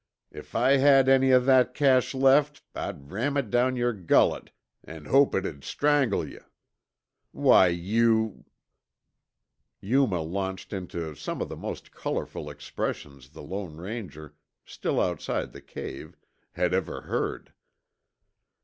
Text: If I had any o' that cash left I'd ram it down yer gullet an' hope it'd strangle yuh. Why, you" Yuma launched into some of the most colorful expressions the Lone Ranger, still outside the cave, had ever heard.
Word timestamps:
If 0.31 0.55
I 0.55 0.77
had 0.77 1.07
any 1.07 1.31
o' 1.31 1.39
that 1.39 1.75
cash 1.75 2.15
left 2.15 2.63
I'd 2.73 3.11
ram 3.11 3.37
it 3.37 3.51
down 3.51 3.75
yer 3.75 3.93
gullet 3.93 4.49
an' 4.83 5.05
hope 5.05 5.35
it'd 5.35 5.63
strangle 5.63 6.27
yuh. 6.27 6.41
Why, 7.31 7.67
you" 7.67 8.45
Yuma 9.93 10.21
launched 10.21 10.73
into 10.73 11.13
some 11.13 11.39
of 11.39 11.49
the 11.49 11.55
most 11.55 11.91
colorful 11.91 12.49
expressions 12.49 13.29
the 13.29 13.43
Lone 13.43 13.77
Ranger, 13.77 14.33
still 14.65 14.99
outside 14.99 15.51
the 15.53 15.61
cave, 15.61 16.17
had 16.53 16.73
ever 16.73 17.01
heard. 17.01 17.53